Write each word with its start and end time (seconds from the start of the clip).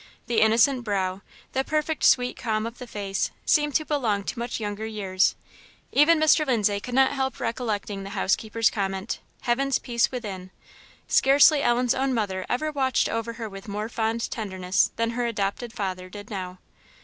The 0.25 0.41
innocent 0.41 0.83
brow, 0.83 1.21
the 1.51 1.63
perfect 1.63 2.03
sweet 2.05 2.35
calm 2.35 2.65
of 2.65 2.79
the 2.79 2.87
face, 2.87 3.29
seemed 3.45 3.75
to 3.75 3.85
belong 3.85 4.23
to 4.23 4.39
much 4.39 4.59
younger 4.59 4.87
years. 4.87 5.35
Even 5.91 6.19
Mr. 6.19 6.43
Lindsay 6.43 6.79
could 6.79 6.95
not 6.95 7.11
help 7.11 7.39
recollecting 7.39 8.01
the 8.01 8.09
housekeeper's 8.17 8.71
comment 8.71 9.19
"Heaven's 9.41 9.77
peace 9.77 10.11
within;" 10.11 10.49
scarcely 11.07 11.61
Ellen's 11.61 11.93
own 11.93 12.15
mother 12.15 12.47
ever 12.49 12.71
watched 12.71 13.09
over 13.09 13.33
her 13.33 13.47
with 13.47 13.67
more 13.67 13.89
fond 13.89 14.31
tenderness 14.31 14.89
than 14.95 15.11
her 15.11 15.27
adopted 15.27 15.71
father 15.71 16.09
did 16.09 16.31
now. 16.31 16.57